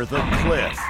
[0.00, 0.80] Over the cliff.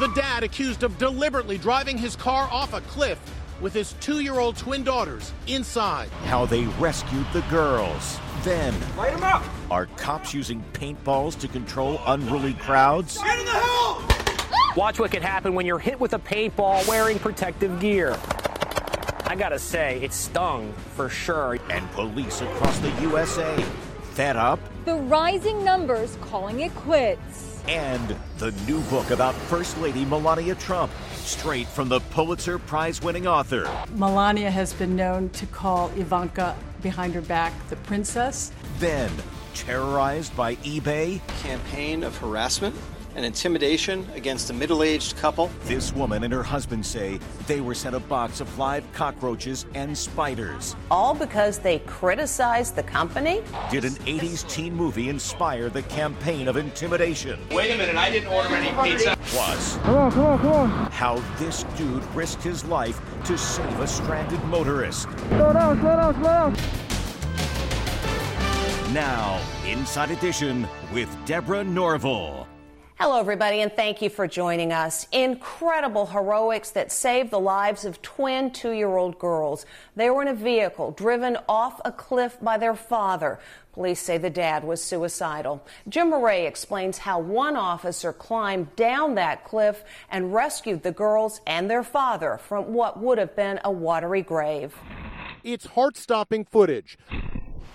[0.00, 3.20] The dad accused of deliberately driving his car off a cliff
[3.60, 6.08] with his two-year-old twin daughters inside.
[6.24, 8.18] How they rescued the girls.
[8.42, 9.44] Then, light them up.
[9.70, 13.16] Are cops using paintballs to control unruly crowds?
[13.18, 14.02] Get in the hell!
[14.76, 18.18] Watch what could happen when you're hit with a paintball wearing protective gear.
[19.24, 21.58] I gotta say, it stung for sure.
[21.70, 23.64] And police across the USA
[24.14, 24.58] fed up.
[24.84, 27.53] The rising numbers calling it quits.
[27.68, 33.26] And the new book about First Lady Melania Trump, straight from the Pulitzer Prize winning
[33.26, 33.66] author.
[33.94, 38.52] Melania has been known to call Ivanka behind her back the princess.
[38.78, 39.10] Then,
[39.54, 42.74] terrorized by eBay, campaign of harassment
[43.14, 45.50] and intimidation against a middle aged couple.
[45.64, 49.96] This woman and her husband say they were sent a box of live cockroaches and
[49.96, 50.76] spiders.
[50.90, 53.42] All because they criticized the company?
[53.70, 57.38] Did an 80s teen movie inspire the campaign of intimidation?
[57.50, 59.16] Wait a minute, I didn't order any pizza.
[59.24, 60.90] Plus, come on, come on, come on.
[60.90, 65.02] How this dude risked his life to save a stranded motorist.
[65.02, 66.54] Slow down, slow down, slow down.
[68.92, 72.46] Now, Inside Edition with Deborah Norville.
[72.96, 75.08] Hello, everybody, and thank you for joining us.
[75.10, 79.66] Incredible heroics that saved the lives of twin two year old girls.
[79.96, 83.40] They were in a vehicle driven off a cliff by their father.
[83.72, 85.66] Police say the dad was suicidal.
[85.88, 91.68] Jim Murray explains how one officer climbed down that cliff and rescued the girls and
[91.68, 94.72] their father from what would have been a watery grave.
[95.42, 96.96] It's heart stopping footage.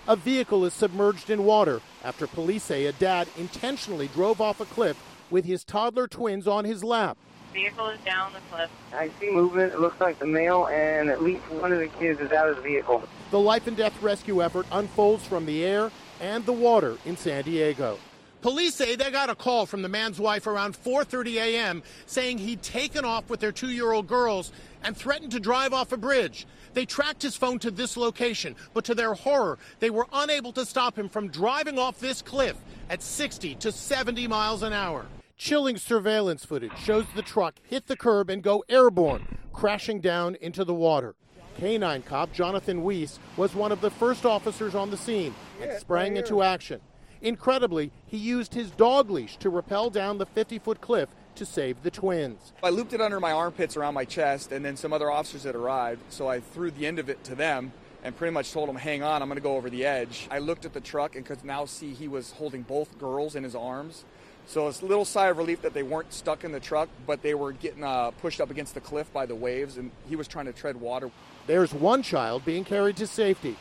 [0.08, 4.64] A vehicle is submerged in water after police say a dad intentionally drove off a
[4.64, 4.96] cliff
[5.30, 7.16] with his toddler twins on his lap.
[7.52, 8.70] Vehicle is down the cliff.
[8.92, 9.72] I see movement.
[9.72, 12.56] It looks like the male and at least one of the kids is out of
[12.56, 13.02] the vehicle.
[13.30, 17.44] The life and death rescue effort unfolds from the air and the water in San
[17.44, 17.98] Diego.
[18.40, 21.82] Police say they got a call from the man's wife around 4:30 a.m.
[22.06, 24.50] saying he'd taken off with their 2-year-old girls
[24.82, 26.46] and threatened to drive off a bridge.
[26.72, 30.64] They tracked his phone to this location, but to their horror, they were unable to
[30.64, 32.56] stop him from driving off this cliff
[32.88, 35.04] at 60 to 70 miles an hour.
[35.40, 40.66] Chilling surveillance footage shows the truck hit the curb and go airborne, crashing down into
[40.66, 41.14] the water.
[41.56, 46.18] Canine cop Jonathan Weiss was one of the first officers on the scene and sprang
[46.18, 46.82] into action.
[47.22, 51.82] Incredibly, he used his dog leash to rappel down the 50 foot cliff to save
[51.82, 52.52] the twins.
[52.62, 55.54] I looped it under my armpits around my chest, and then some other officers had
[55.54, 57.72] arrived, so I threw the end of it to them
[58.02, 60.26] and pretty much told him, hang on, I'm going to go over the edge.
[60.30, 63.44] I looked at the truck and could now see he was holding both girls in
[63.44, 64.04] his arms.
[64.46, 67.22] So it's a little sigh of relief that they weren't stuck in the truck, but
[67.22, 70.26] they were getting uh, pushed up against the cliff by the waves, and he was
[70.26, 71.10] trying to tread water.
[71.46, 73.56] There's one child being carried to safety.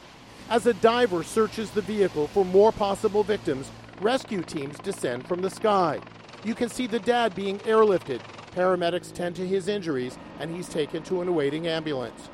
[0.50, 3.70] As a diver searches the vehicle for more possible victims,
[4.02, 6.00] rescue teams descend from the sky.
[6.44, 8.22] You can see the dad being airlifted.
[8.56, 12.30] Paramedics tend to his injuries, and he's taken to an awaiting ambulance.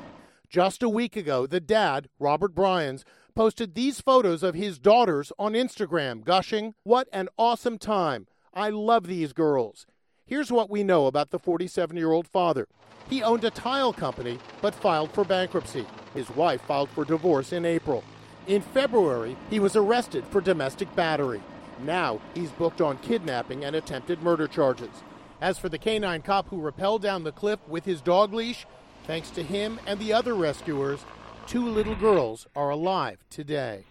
[0.56, 5.52] Just a week ago, the dad, Robert Bryans, posted these photos of his daughters on
[5.52, 8.26] Instagram, gushing, What an awesome time!
[8.54, 9.84] I love these girls.
[10.24, 12.68] Here's what we know about the 47 year old father.
[13.10, 15.84] He owned a tile company but filed for bankruptcy.
[16.14, 18.02] His wife filed for divorce in April.
[18.46, 21.42] In February, he was arrested for domestic battery.
[21.84, 25.02] Now he's booked on kidnapping and attempted murder charges.
[25.38, 28.66] As for the canine cop who rappelled down the cliff with his dog leash,
[29.06, 31.04] thanks to him and the other rescuers,
[31.46, 33.84] two little girls are alive today.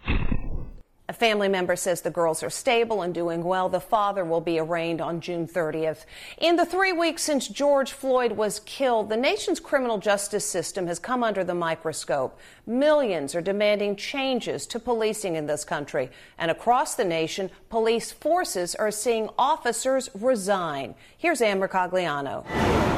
[1.07, 3.69] A family member says the girls are stable and doing well.
[3.69, 6.05] The father will be arraigned on June 30th.
[6.39, 10.97] In the three weeks since George Floyd was killed, the nation's criminal justice system has
[10.97, 12.39] come under the microscope.
[12.65, 16.09] Millions are demanding changes to policing in this country.
[16.39, 20.95] And across the nation, police forces are seeing officers resign.
[21.19, 22.45] Here's Ann Mercogliano.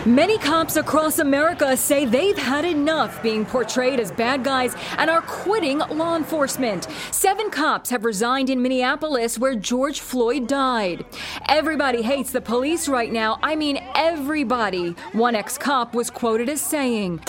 [0.07, 5.21] Many cops across America say they've had enough being portrayed as bad guys and are
[5.21, 6.88] quitting law enforcement.
[7.12, 11.03] Seven cops have have resigned in Minneapolis, where George Floyd died.
[11.49, 13.39] Everybody hates the police right now.
[13.41, 14.91] I mean, everybody.
[15.13, 17.21] One ex cop was quoted as saying.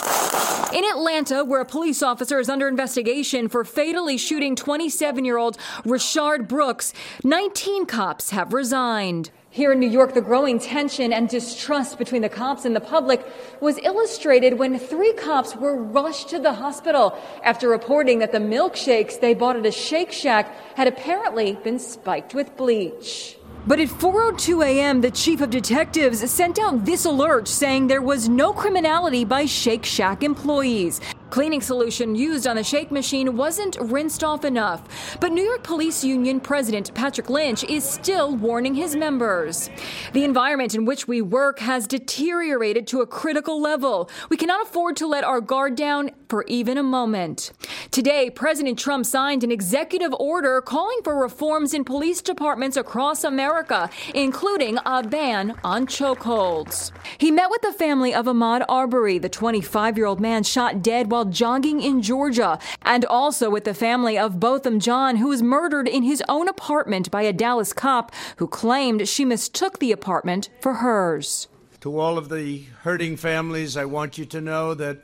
[0.71, 5.57] In Atlanta, where a police officer is under investigation for fatally shooting 27 year old
[5.85, 6.93] Rayshard Brooks,
[7.23, 9.31] 19 cops have resigned.
[9.59, 13.25] Here in New York, the growing tension and distrust between the cops and the public
[13.59, 19.19] was illustrated when three cops were rushed to the hospital after reporting that the milkshakes
[19.19, 23.35] they bought at a Shake Shack had apparently been spiked with bleach.
[23.67, 28.29] But at 4:02 a.m., the chief of detectives sent out this alert saying there was
[28.29, 31.01] no criminality by Shake Shack employees.
[31.29, 35.17] Cleaning solution used on the shake machine wasn't rinsed off enough.
[35.19, 39.69] But New York Police Union President Patrick Lynch is still warning his members.
[40.13, 44.09] The environment in which we work has deteriorated to a critical level.
[44.29, 47.51] We cannot afford to let our guard down for even a moment.
[47.91, 53.89] Today, President Trump signed an executive order calling for reforms in police departments across America,
[54.13, 56.91] including a ban on chokeholds.
[57.17, 61.11] He met with the family of Ahmaud Arbery, the 25 year old man shot dead
[61.11, 65.43] while while jogging in Georgia, and also with the family of Botham Jean, who was
[65.43, 70.49] murdered in his own apartment by a Dallas cop who claimed she mistook the apartment
[70.61, 71.49] for hers.
[71.81, 74.99] To all of the hurting families, I want you to know that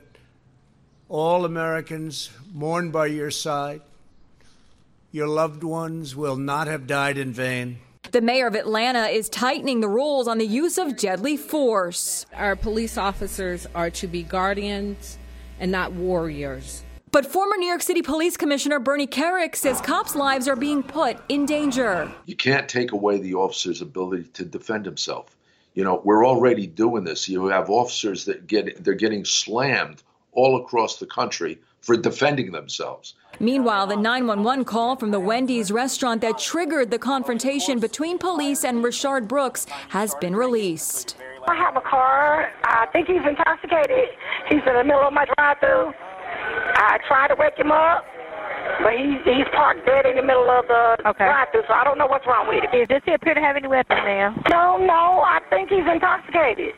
[1.10, 3.82] all Americans mourn by your side.
[5.12, 7.76] Your loved ones will not have died in vain.
[8.10, 12.24] The mayor of Atlanta is tightening the rules on the use of deadly force.
[12.32, 15.18] Our police officers are to be guardians
[15.60, 16.84] and not warriors.
[17.12, 21.18] But former New York City Police Commissioner Bernie Kerik says cops' lives are being put
[21.28, 22.12] in danger.
[22.26, 25.36] You can't take away the officer's ability to defend himself.
[25.74, 27.28] You know, we're already doing this.
[27.28, 33.14] You have officers that get they're getting slammed all across the country for defending themselves.
[33.38, 38.84] Meanwhile, the 911 call from the Wendy's restaurant that triggered the confrontation between police and
[38.84, 41.16] Rayshard Brooks has been released.
[41.48, 42.50] I have a car.
[42.64, 44.08] I think he's intoxicated.
[44.48, 45.92] He's in the middle of my drive-through.
[46.78, 48.04] I tried to wake him up,
[48.82, 51.24] but he, he's parked dead in the middle of the okay.
[51.24, 52.86] drive-through, so I don't know what's wrong with him.
[52.86, 54.34] Does he appear to have any weapon now?
[54.50, 55.22] No, no.
[55.22, 56.74] I think he's intoxicated.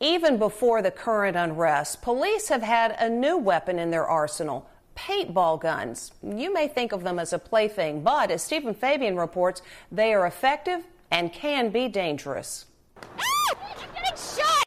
[0.00, 5.60] Even before the current unrest, police have had a new weapon in their arsenal paintball
[5.60, 6.12] guns.
[6.22, 10.26] You may think of them as a plaything, but as Steven Fabian reports, they are
[10.26, 12.66] effective and can be dangerous.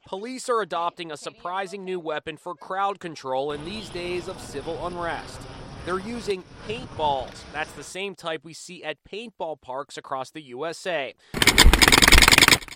[0.08, 4.86] Police are adopting a surprising new weapon for crowd control in these days of civil
[4.86, 5.42] unrest.
[5.84, 7.42] They're using paintballs.
[7.52, 11.16] That's the same type we see at paintball parks across the USA.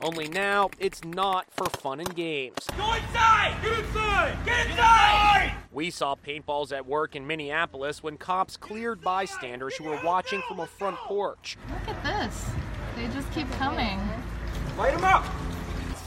[0.02, 2.66] Only now, it's not for fun and games.
[2.76, 3.56] Go inside!
[3.62, 4.38] Get inside!
[4.44, 5.54] Get inside!
[5.72, 10.62] We saw paintballs at work in Minneapolis when cops cleared bystanders who were watching from
[10.62, 11.58] a front porch.
[11.70, 12.44] Look at this.
[12.96, 14.00] They just keep coming.
[14.80, 15.26] Light them up!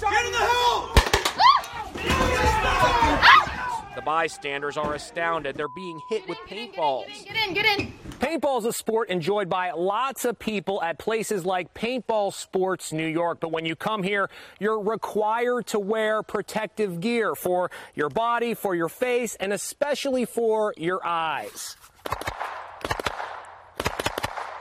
[0.00, 1.11] Get in the hole!
[4.02, 5.54] The bystanders are astounded.
[5.54, 7.06] They're being hit with paintballs.
[7.24, 7.92] Get in, get in.
[8.18, 13.06] Paintball is a sport enjoyed by lots of people at places like Paintball Sports New
[13.06, 13.38] York.
[13.38, 14.28] But when you come here,
[14.58, 20.74] you're required to wear protective gear for your body, for your face, and especially for
[20.76, 21.76] your eyes.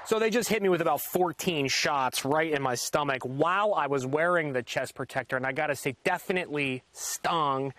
[0.05, 3.87] So they just hit me with about 14 shots right in my stomach while I
[3.87, 5.35] was wearing the chest protector.
[5.35, 7.73] And I got to say, definitely stung.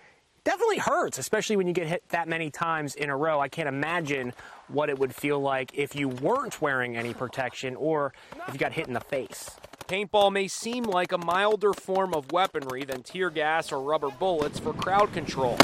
[0.44, 3.40] Definitely hurts, especially when you get hit that many times in a row.
[3.40, 4.32] I can't imagine
[4.66, 8.12] what it would feel like if you weren't wearing any protection or
[8.48, 9.50] if you got hit in the face.
[9.86, 14.58] Paintball may seem like a milder form of weaponry than tear gas or rubber bullets
[14.58, 15.56] for crowd control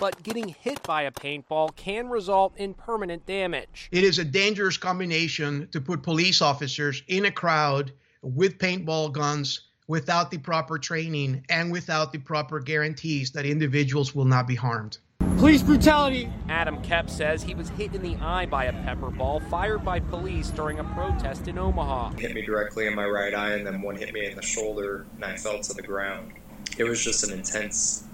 [0.00, 3.90] but getting hit by a paintball can result in permanent damage.
[3.92, 9.68] It is a dangerous combination to put police officers in a crowd with paintball guns
[9.90, 14.98] without the proper training and without the proper guarantees that individuals will not be harmed.
[15.36, 16.32] Police brutality.
[16.48, 19.98] Adam Kep says he was hit in the eye by a pepper ball fired by
[19.98, 22.10] police during a protest in Omaha.
[22.10, 25.06] Hit me directly in my right eye, and then one hit me in the shoulder,
[25.16, 26.34] and I fell to the ground.
[26.78, 28.04] It was just an intense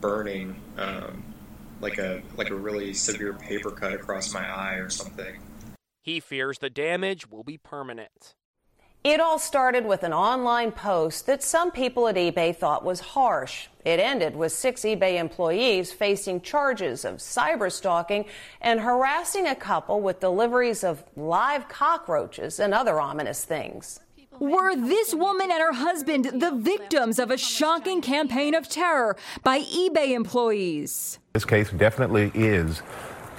[0.00, 1.22] burning, um,
[1.82, 5.38] like a like a really severe paper cut across my eye or something.
[6.00, 8.36] He fears the damage will be permanent.
[9.02, 13.68] It all started with an online post that some people at eBay thought was harsh.
[13.82, 18.26] It ended with six eBay employees facing charges of cyber stalking
[18.60, 24.00] and harassing a couple with deliveries of live cockroaches and other ominous things.
[24.38, 29.60] Were this woman and her husband the victims of a shocking campaign of terror by
[29.60, 31.18] eBay employees?
[31.32, 32.82] This case definitely is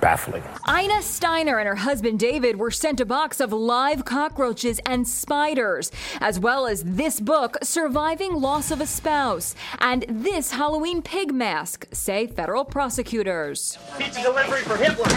[0.01, 0.43] baffling.
[0.67, 5.91] Ina Steiner and her husband David were sent a box of live cockroaches and spiders,
[6.19, 11.85] as well as this book, Surviving Loss of a Spouse, and this Halloween pig mask,
[11.93, 13.77] say federal prosecutors.
[13.97, 15.07] Pizza delivery for Hitler.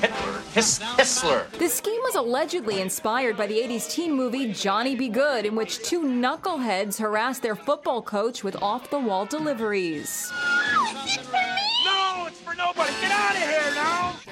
[0.00, 0.40] Hitler.
[0.54, 1.48] His- Hissler.
[1.58, 5.78] The scheme was allegedly inspired by the 80s teen movie Johnny Be Good, in which
[5.80, 10.32] two knuckleheads harassed their football coach with off the wall deliveries.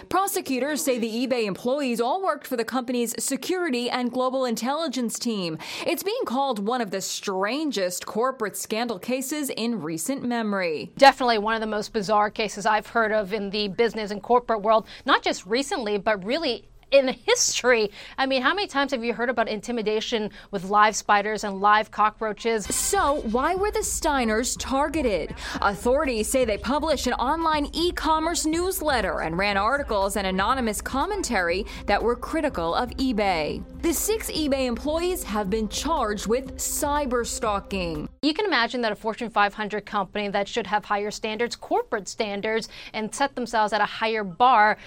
[0.08, 5.58] Prosecutors say the eBay employees all worked for the company's security and global intelligence team.
[5.86, 10.92] It's being called one of the strangest corporate scandal cases in recent memory.
[10.96, 14.62] Definitely one of the most bizarre cases I've heard of in the business and corporate
[14.62, 17.90] world, not just recently, but really in history.
[18.16, 21.90] I mean, how many times have you heard about intimidation with live spiders and live
[21.90, 22.64] cockroaches?
[22.74, 25.34] So, why were the Steiners targeted?
[25.60, 31.66] Authorities say they published an online e commerce newsletter and ran articles and anonymous commentary
[31.86, 33.62] that were critical of eBay.
[33.82, 38.08] The six eBay employees have been charged with cyber stalking.
[38.22, 42.68] You can imagine that a Fortune 500 company that should have higher standards, corporate standards,
[42.92, 44.78] and set themselves at a higher bar,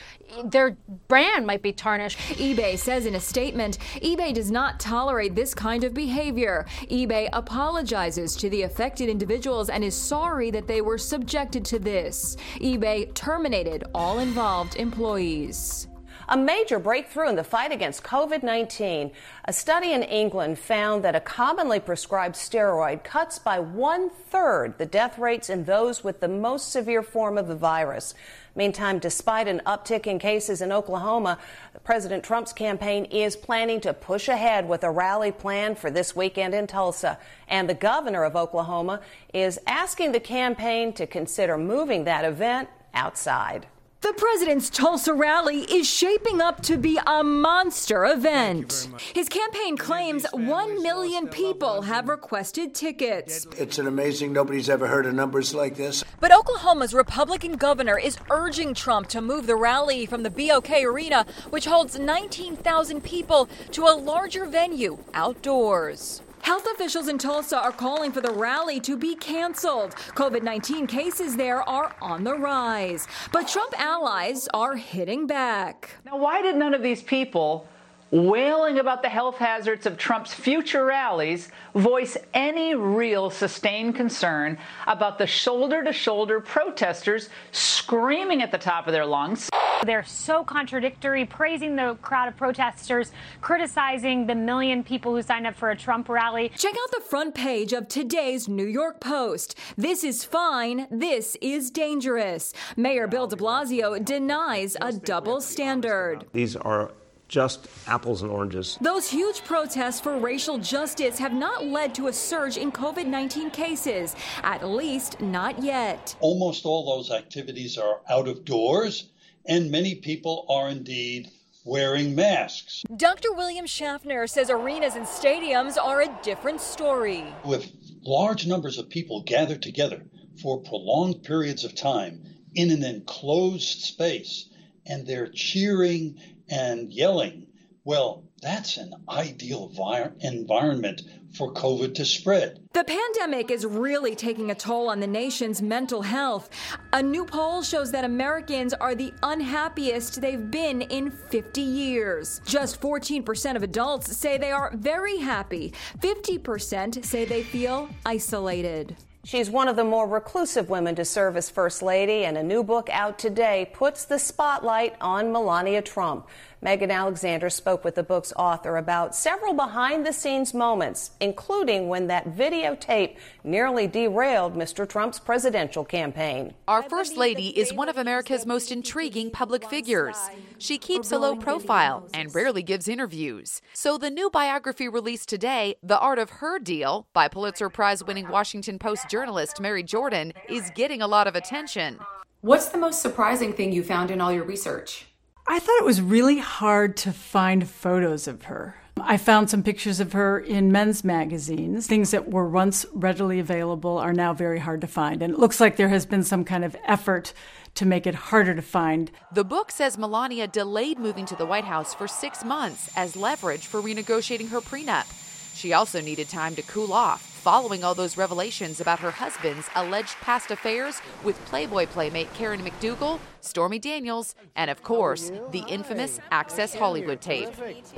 [0.46, 0.76] their
[1.08, 2.20] brand might be targeted tarnished.
[2.40, 6.66] eBay says in a statement eBay does not tolerate this kind of behavior.
[6.84, 12.38] eBay apologizes to the affected individuals and is sorry that they were subjected to this.
[12.62, 15.91] eBay terminated all involved employees.
[16.30, 19.12] A major breakthrough in the fight against COVID 19.
[19.46, 24.86] A study in England found that a commonly prescribed steroid cuts by one third the
[24.86, 28.14] death rates in those with the most severe form of the virus.
[28.56, 31.38] Meantime, despite an uptick in cases in Oklahoma,
[31.84, 36.54] President Trump's campaign is planning to push ahead with a rally plan for this weekend
[36.54, 37.18] in Tulsa.
[37.48, 39.02] And the governor of Oklahoma
[39.34, 43.68] is asking the campaign to consider moving that event outside.
[44.02, 48.90] The president's Tulsa rally is shaping up to be a monster event.
[49.14, 53.46] His campaign claims 1 million people have requested tickets.
[53.60, 56.04] It's an amazing, nobody's ever heard of numbers like this.
[56.20, 61.28] But Oklahoma's Republican governor is urging Trump to move the rally from the BOK Arena,
[61.52, 66.24] which holds 19,000 people, to a larger venue outdoors.
[66.44, 69.96] Health officials in Tulsa are calling for the rally to be canceled.
[70.16, 73.08] COVID 19 cases there are on the rise.
[73.32, 75.98] But Trump allies are hitting back.
[76.06, 77.68] Now, why did none of these people
[78.10, 84.58] wailing about the health hazards of Trump's future rallies voice any real sustained concern
[84.88, 89.50] about the shoulder to shoulder protesters screaming at the top of their lungs.
[89.86, 93.12] They're so contradictory, praising the crowd of protesters,
[93.42, 96.52] criticizing the million people who signed up for a Trump rally.
[96.56, 99.58] Check out the front page of today's New York Post.
[99.78, 102.54] This is fine, this is dangerous.
[102.78, 106.26] Mayor Bill de Blasio denies a double standard.
[106.32, 106.92] These are
[107.28, 108.78] just apples and oranges.
[108.82, 113.50] Those huge protests for racial justice have not led to a surge in COVID 19
[113.50, 116.16] cases, at least not yet.
[116.20, 119.08] Almost all those activities are out of doors,
[119.46, 121.30] and many people are indeed
[121.66, 122.84] wearing masks.
[122.98, 123.34] Dr.
[123.34, 127.24] William Schaffner says arenas and stadiums are a different story.
[127.46, 127.72] With
[128.02, 130.02] large numbers of people gathered together
[130.42, 132.24] for prolonged periods of time
[132.56, 134.50] in an enclosed space,
[134.86, 136.20] and they're cheering
[136.50, 137.48] and yelling,
[137.84, 141.04] well, that's an ideal vi- environment
[141.38, 142.60] for COVID to spread.
[142.74, 146.50] The pandemic is really taking a toll on the nation's mental health.
[146.92, 152.42] A new poll shows that Americans are the unhappiest they've been in 50 years.
[152.46, 158.98] Just 14% of adults say they are very happy, 50% say they feel isolated.
[159.24, 162.64] She's one of the more reclusive women to serve as First Lady, and a new
[162.64, 166.28] book out today puts the spotlight on Melania Trump.
[166.64, 172.06] Megan Alexander spoke with the book's author about several behind the scenes moments, including when
[172.06, 174.88] that videotape nearly derailed Mr.
[174.88, 176.54] Trump's presidential campaign.
[176.68, 180.18] Our First Lady is one of America's most intriguing public figures.
[180.60, 183.60] She keeps a low profile and rarely gives interviews.
[183.74, 188.28] So the new biography released today, The Art of Her Deal, by Pulitzer Prize winning
[188.28, 191.98] Washington Post journalist Mary Jordan, is getting a lot of attention.
[192.42, 195.08] What's the most surprising thing you found in all your research?
[195.48, 198.76] I thought it was really hard to find photos of her.
[199.00, 201.88] I found some pictures of her in men's magazines.
[201.88, 205.22] Things that were once readily available are now very hard to find.
[205.22, 207.34] And it looks like there has been some kind of effort
[207.76, 209.12] to make it harder to find.
[209.34, 213.66] The book says Melania delayed moving to the White House for six months as leverage
[213.66, 215.08] for renegotiating her prenup.
[215.56, 220.14] She also needed time to cool off following all those revelations about her husband's alleged
[220.22, 226.76] past affairs with Playboy playmate Karen McDougal, Stormy Daniels, and of course, the infamous Access
[226.76, 227.50] Hollywood tape.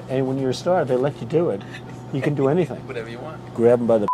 [0.08, 1.62] And when you're a star, they let you do it.
[2.14, 2.78] You can do anything.
[2.88, 3.54] Whatever you want.
[3.54, 4.08] Grab them by the.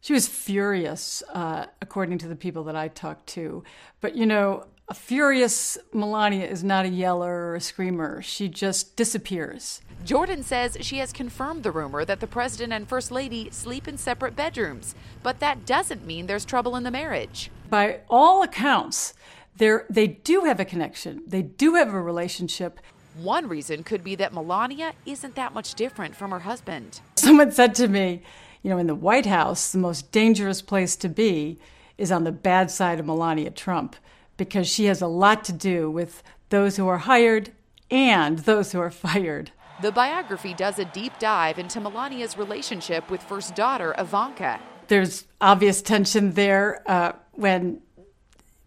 [0.00, 3.62] She was furious, uh, according to the people that I talked to.
[4.00, 8.20] But you know, a furious Melania is not a yeller or a screamer.
[8.20, 9.80] She just disappears.
[10.04, 13.96] Jordan says she has confirmed the rumor that the president and first lady sleep in
[13.96, 17.50] separate bedrooms, but that doesn't mean there's trouble in the marriage.
[17.70, 19.14] By all accounts,
[19.56, 19.86] they're,
[20.24, 21.22] do have a connection.
[21.26, 22.80] They do have a relationship.
[23.14, 27.00] One reason could be that Melania isn't that much different from her husband.
[27.16, 28.22] Someone said to me,
[28.62, 31.58] you know, in the White House, the most dangerous place to be
[31.98, 33.96] is on the bad side of Melania Trump
[34.42, 37.52] because she has a lot to do with those who are hired
[37.92, 39.52] and those who are fired.
[39.80, 44.58] The biography does a deep dive into Melania's relationship with first daughter Ivanka.
[44.88, 47.82] There's obvious tension there uh, when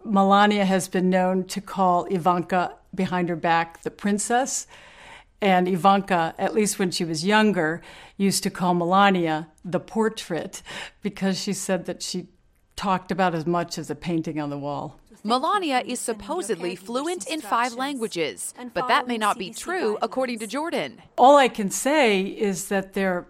[0.05, 4.67] Melania has been known to call Ivanka behind her back the princess.
[5.41, 7.81] And Ivanka, at least when she was younger,
[8.15, 10.61] used to call Melania the portrait
[11.01, 12.29] because she said that she
[12.75, 14.99] talked about as much as a painting on the wall.
[15.25, 20.45] Melania is supposedly fluent in five languages, but that may not be true according to
[20.45, 21.01] Jordan.
[21.17, 23.25] All I can say is that there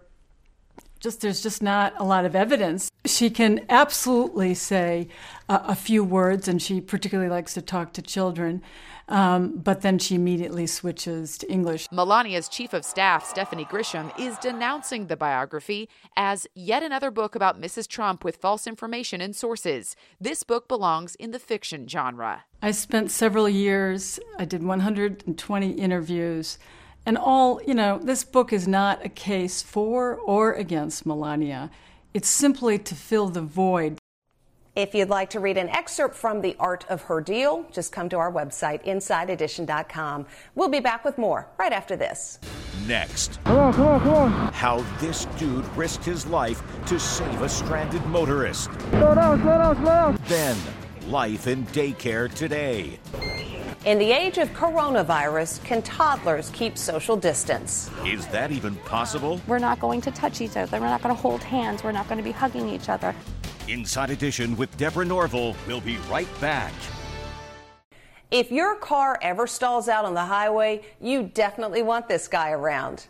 [1.00, 2.92] just there's just not a lot of evidence.
[3.06, 5.08] She can absolutely say
[5.48, 8.62] uh, a few words, and she particularly likes to talk to children.
[9.08, 11.88] Um, but then she immediately switches to English.
[11.92, 17.62] Melania's chief of staff, Stephanie Grisham, is denouncing the biography as yet another book about
[17.62, 17.88] Mrs.
[17.88, 19.96] Trump with false information and sources.
[20.20, 22.46] This book belongs in the fiction genre.
[22.62, 26.58] I spent several years, I did 120 interviews.
[27.06, 31.70] And all, you know, this book is not a case for or against Melania.
[32.16, 34.00] It's simply to fill the void
[34.76, 38.10] if you'd like to read an excerpt from The Art of Her Deal, just come
[38.10, 40.26] to our website, InsideEdition.com.
[40.56, 42.40] We'll be back with more right after this.
[42.86, 43.40] Next.
[43.46, 44.54] Come on, come on, come on.
[44.54, 48.70] How this dude risked his life to save a stranded motorist.
[48.90, 50.20] Slow down, slow down, slow down.
[50.28, 50.58] Then,
[51.08, 53.00] life in daycare today.
[53.86, 57.90] In the age of coronavirus, can toddlers keep social distance?
[58.04, 59.40] Is that even possible?
[59.48, 60.82] We're not going to touch each other.
[60.82, 61.84] We're not going to hold hands.
[61.84, 63.16] We're not going to be hugging each other.
[63.68, 65.56] Inside Edition with Deborah Norville.
[65.68, 66.74] We'll be right back.
[68.32, 73.08] If your car ever stalls out on the highway, you definitely want this guy around.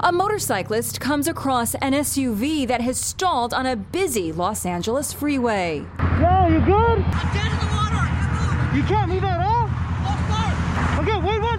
[0.00, 5.86] A motorcyclist comes across an SUV that has stalled on a busy Los Angeles freeway.
[5.98, 6.98] Yo, you good?
[6.98, 8.76] I'm dead in the water.
[8.76, 9.57] You can't move at all?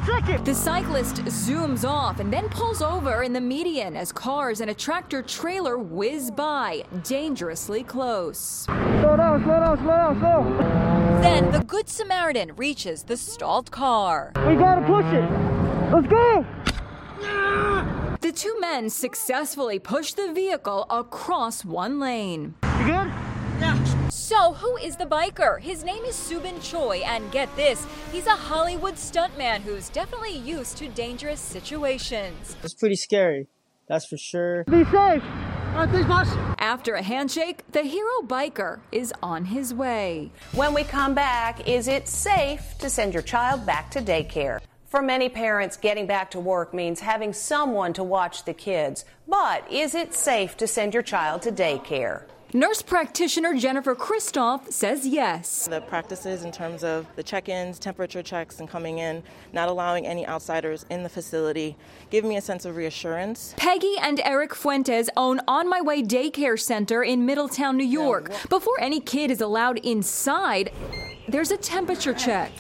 [0.10, 0.46] Okay, wait one second.
[0.46, 4.74] The cyclist zooms off and then pulls over in the median as cars and a
[4.74, 8.66] tractor trailer whiz by, dangerously close.
[8.66, 11.22] Slow down, slow down, slow down, slow.
[11.22, 14.32] Then the Good Samaritan reaches the stalled car.
[14.48, 15.30] We gotta push it.
[15.94, 16.46] Let's go.
[18.22, 22.56] The two men successfully push the vehicle across one lane.
[22.64, 23.12] You good?
[24.10, 24.16] Yeah.
[24.40, 25.60] So, who is the biker?
[25.60, 30.78] His name is Subin Choi, and get this, he's a Hollywood stuntman who's definitely used
[30.78, 32.56] to dangerous situations.
[32.64, 33.48] It's pretty scary,
[33.88, 34.64] that's for sure.
[34.66, 35.24] Be safe.
[36.58, 40.32] After a handshake, the hero biker is on his way.
[40.54, 44.60] When we come back, is it safe to send your child back to daycare?
[44.88, 49.06] For many parents, getting back to work means having someone to watch the kids.
[49.28, 52.24] But is it safe to send your child to daycare?
[52.52, 55.68] Nurse practitioner Jennifer Kristoff says yes.
[55.68, 59.22] The practices in terms of the check ins, temperature checks, and coming in,
[59.54, 61.78] not allowing any outsiders in the facility,
[62.10, 63.54] give me a sense of reassurance.
[63.56, 68.32] Peggy and Eric Fuentes own On My Way Daycare Center in Middletown, New York.
[68.50, 70.72] Before any kid is allowed inside,
[71.28, 72.52] there's a temperature check.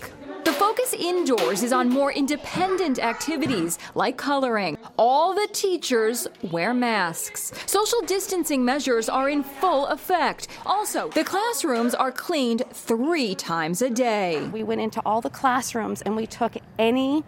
[0.49, 4.79] The focus indoors is on more independent activities like coloring.
[4.97, 7.53] All the teachers wear masks.
[7.67, 10.47] Social distancing measures are in full effect.
[10.65, 14.41] Also, the classrooms are cleaned three times a day.
[14.51, 17.23] We went into all the classrooms and we took any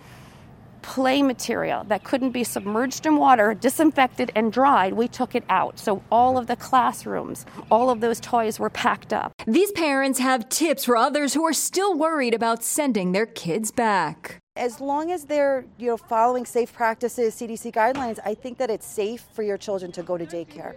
[0.81, 5.79] play material that couldn't be submerged in water, disinfected, and dried, we took it out.
[5.79, 9.33] So all of the classrooms, all of those toys were packed up.
[9.47, 14.37] These parents have tips for others who are still worried about sending their kids back.
[14.55, 18.85] As long as they're, you know, following safe practices, CDC guidelines, I think that it's
[18.85, 20.75] safe for your children to go to daycare.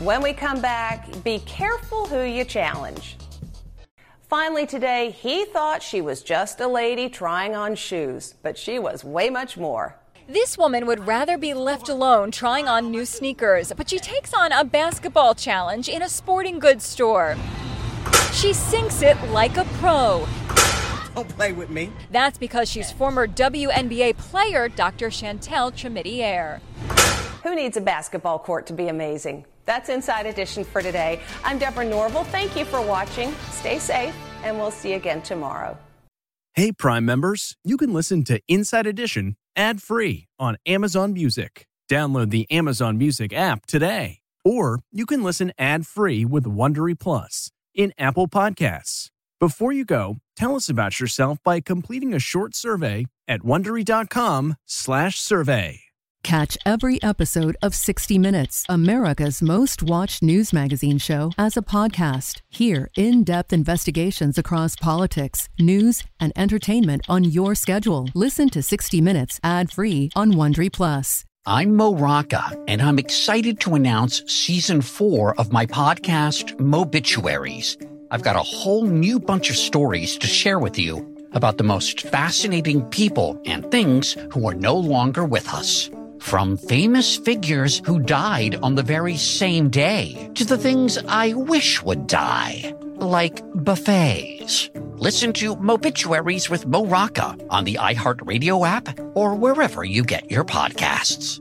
[0.00, 3.16] When we come back, be careful who you challenge.
[4.28, 9.02] Finally, today, he thought she was just a lady trying on shoes, but she was
[9.02, 9.96] way much more.
[10.28, 14.52] This woman would rather be left alone trying on new sneakers, but she takes on
[14.52, 17.36] a basketball challenge in a sporting goods store.
[18.34, 20.28] She sinks it like a pro.
[21.14, 21.90] Don't play with me.
[22.10, 25.08] That's because she's former WNBA player Dr.
[25.08, 26.60] Chantel Tremitiere.
[27.44, 29.46] Who needs a basketball court to be amazing?
[29.68, 31.20] That's Inside Edition for today.
[31.44, 32.24] I'm Deborah Norville.
[32.24, 33.32] Thank you for watching.
[33.50, 35.76] Stay safe, and we'll see you again tomorrow.
[36.54, 41.66] Hey, Prime members, you can listen to Inside Edition ad free on Amazon Music.
[41.90, 44.20] Download the Amazon Music app today.
[44.42, 49.10] Or you can listen ad free with Wondery Plus in Apple Podcasts.
[49.38, 55.87] Before you go, tell us about yourself by completing a short survey at wondery.com/slash survey.
[56.24, 62.42] Catch every episode of 60 Minutes, America's most watched news magazine show, as a podcast.
[62.50, 68.08] Hear in depth investigations across politics, news, and entertainment on your schedule.
[68.14, 71.24] Listen to 60 Minutes ad free on Wondery Plus.
[71.46, 77.82] I'm Mo Rocca, and I'm excited to announce season four of my podcast, Mobituaries.
[78.10, 82.02] I've got a whole new bunch of stories to share with you about the most
[82.02, 85.88] fascinating people and things who are no longer with us.
[86.20, 91.82] From famous figures who died on the very same day to the things I wish
[91.82, 94.70] would die, like buffets.
[94.96, 100.44] Listen to Mobituaries with Mo Rocca on the iHeartRadio app or wherever you get your
[100.44, 101.36] podcasts.